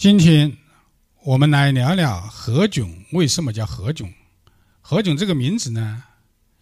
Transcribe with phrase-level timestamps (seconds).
[0.00, 0.56] 今天
[1.24, 4.10] 我们来聊聊何炅为什么叫何炅？
[4.80, 6.04] 何炅这个名字呢，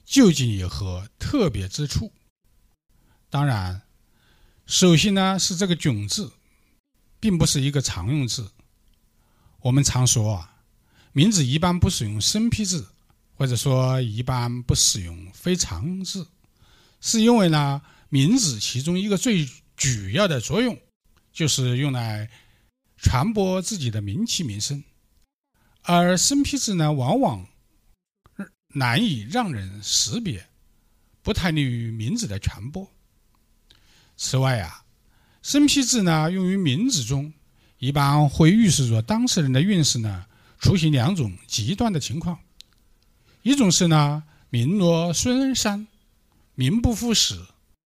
[0.04, 2.10] 究竟有何特别之处？
[3.30, 3.82] 当然，
[4.66, 6.32] 首先呢是这个“炅”字，
[7.20, 8.50] 并不是一个常用字。
[9.60, 10.56] 我们常说啊，
[11.12, 12.88] 名字一般不使用生僻字，
[13.36, 16.26] 或者说一般不使用非常字，
[17.00, 20.76] 是因为呢，名字其中一个最主要的作用，
[21.32, 22.28] 就是用来
[22.98, 24.84] 传播自己的名气名声，
[25.82, 27.46] 而生僻字呢，往往。
[28.74, 30.46] 难以让人识别，
[31.22, 32.86] 不太利于名字的传播。
[34.14, 34.84] 此外啊，
[35.40, 37.32] 生僻字呢用于名字中，
[37.78, 40.26] 一般会预示着当事人的运势呢
[40.58, 42.38] 出现两种极端的情况：
[43.42, 45.88] 一种是呢名落孙山，
[46.54, 47.40] 名不副实，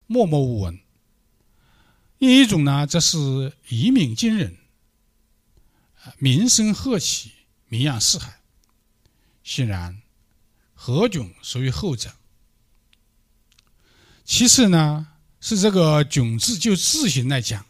[0.06, 0.74] 默默无闻；
[2.16, 4.56] 另一种呢则是一鸣惊人，
[6.18, 7.32] 名声鹤起，
[7.68, 8.40] 名扬四海。
[9.42, 10.02] 显然。
[10.82, 12.10] 何炅属于后者。
[14.24, 17.66] 其次呢，是这个“炅”字就字形来讲，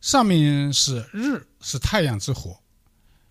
[0.00, 2.64] 上面是日，是太阳之火；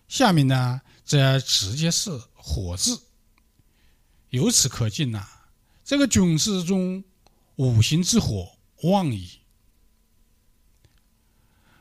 [0.08, 3.02] 下面呢，则直接是火字。
[4.30, 5.28] 由此可见呐，
[5.84, 7.04] 这个“炅”字中
[7.56, 9.40] 五行之火旺矣。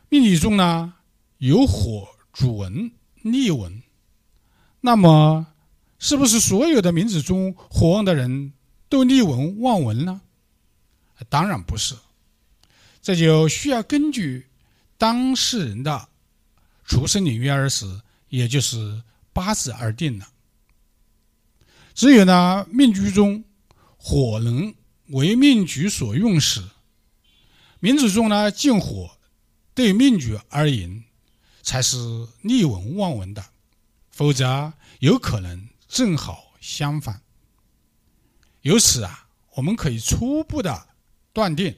[0.10, 0.95] 命理中呢，
[1.44, 2.89] 有火主文、
[3.22, 3.83] 逆文，
[4.80, 5.47] 那么。
[5.99, 8.52] 是不是所有的名字中火旺的人
[8.89, 10.19] 都立文旺文呢？
[11.30, 11.95] 当然不是，
[13.02, 14.47] 这就需要根据
[14.97, 16.09] 当事人的
[16.83, 20.27] 出生年月日时，也就是八字而定了。
[21.94, 23.41] 只有呢命局中
[23.95, 24.75] 火能
[25.08, 26.61] 为命局所用时，
[27.80, 29.09] 名字中呢进火
[29.73, 31.05] 对命局而言
[31.64, 31.97] 才是
[32.42, 33.43] 立文望文的，
[34.11, 35.67] 否则有可能。
[35.88, 37.21] 正好相反。
[38.61, 40.88] 由此啊，我们可以初步的
[41.32, 41.77] 断定，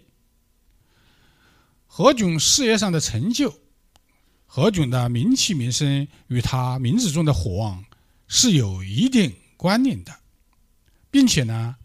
[1.85, 3.59] 何炅事业上的成就，
[4.45, 7.83] 何炅的名气名声与他名字中的火旺
[8.29, 10.17] 是有一定关联的，
[11.11, 11.75] 并且呢，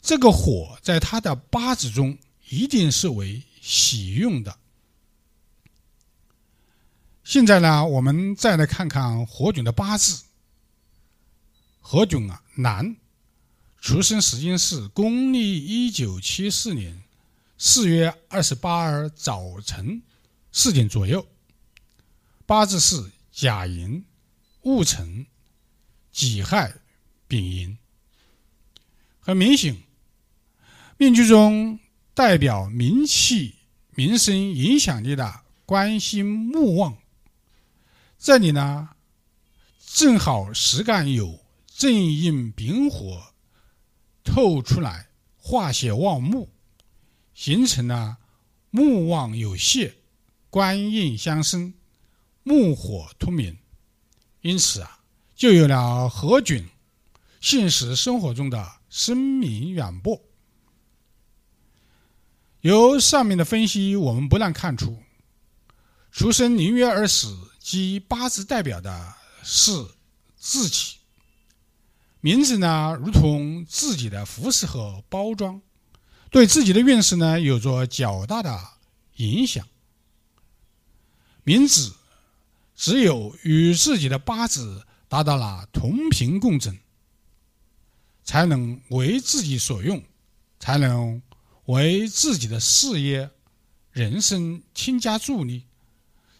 [0.00, 2.16] 这个火在他的八字中
[2.48, 4.56] 一定是为喜用的。
[7.28, 10.24] 现在呢，我们再来看看何炅的八字。
[11.78, 12.96] 何炅啊，男，
[13.82, 17.02] 出生时间是公历一九七四年
[17.58, 20.00] 四月二十八日早晨
[20.52, 21.26] 四点左右，
[22.46, 24.02] 八字是甲寅、
[24.62, 25.26] 戊辰、
[26.10, 26.72] 己亥、
[27.26, 27.76] 丙寅。
[29.20, 29.76] 很明显，
[30.96, 31.78] 命局中
[32.14, 33.56] 代表名气、
[33.90, 36.96] 名声、影响力的官星木旺，
[38.18, 38.88] 这里呢，
[39.94, 41.38] 正好实干有。
[41.66, 43.22] 正印丙火
[44.24, 46.48] 透出来，化血旺木，
[47.34, 48.16] 形成了
[48.70, 49.94] 木旺有泄，
[50.50, 51.72] 官印相生，
[52.42, 53.56] 木火通明。
[54.40, 54.98] 因此啊，
[55.36, 56.64] 就有了何炅
[57.40, 60.20] 现实生活中的声名远播。
[62.62, 65.00] 由上面的分析，我们不难看出，
[66.10, 67.38] 出生年月而死
[67.70, 69.70] 即八字代表的是
[70.38, 70.94] 自己。
[72.22, 75.60] 名字呢，如同自己的服饰和包装，
[76.30, 78.58] 对自己的运势呢有着较大的
[79.16, 79.68] 影响。
[81.44, 81.94] 名字
[82.74, 86.78] 只有与自己的八字达到了同频共振，
[88.24, 90.02] 才能为自己所用，
[90.58, 91.20] 才能
[91.66, 93.28] 为自己的事业、
[93.90, 95.66] 人生添加助力，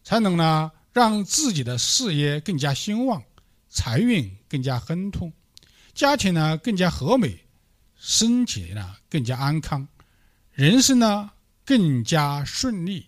[0.02, 3.22] 才能呢让自己的事业更加兴旺，
[3.68, 5.32] 财运更加亨通。
[5.94, 7.38] 家庭呢更加和美，
[7.94, 9.86] 身体呢更加安康，
[10.50, 11.30] 人生呢
[11.64, 13.06] 更加顺利。